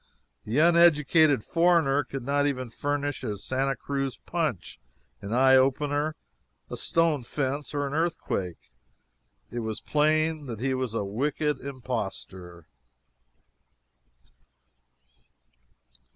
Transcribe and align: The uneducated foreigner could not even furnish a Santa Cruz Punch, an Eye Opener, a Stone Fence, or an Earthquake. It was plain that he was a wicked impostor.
The 0.45 0.57
uneducated 0.57 1.43
foreigner 1.43 2.03
could 2.03 2.23
not 2.23 2.47
even 2.47 2.71
furnish 2.71 3.23
a 3.23 3.37
Santa 3.37 3.75
Cruz 3.75 4.17
Punch, 4.17 4.79
an 5.21 5.31
Eye 5.31 5.55
Opener, 5.55 6.15
a 6.71 6.75
Stone 6.75 7.21
Fence, 7.21 7.71
or 7.75 7.85
an 7.85 7.93
Earthquake. 7.93 8.71
It 9.51 9.59
was 9.59 9.79
plain 9.79 10.47
that 10.47 10.59
he 10.59 10.73
was 10.73 10.95
a 10.95 11.05
wicked 11.05 11.59
impostor. 11.59 12.65